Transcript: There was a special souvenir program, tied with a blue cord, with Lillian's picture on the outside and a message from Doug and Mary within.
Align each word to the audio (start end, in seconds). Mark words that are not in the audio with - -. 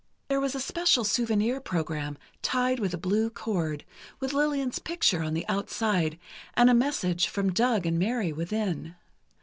There 0.29 0.41
was 0.41 0.55
a 0.55 0.59
special 0.59 1.03
souvenir 1.03 1.59
program, 1.59 2.17
tied 2.41 2.79
with 2.79 2.91
a 2.95 2.97
blue 2.97 3.29
cord, 3.29 3.85
with 4.19 4.33
Lillian's 4.33 4.79
picture 4.79 5.21
on 5.21 5.35
the 5.35 5.47
outside 5.47 6.17
and 6.55 6.71
a 6.71 6.73
message 6.73 7.27
from 7.27 7.53
Doug 7.53 7.85
and 7.85 7.99
Mary 7.99 8.33
within. 8.33 8.95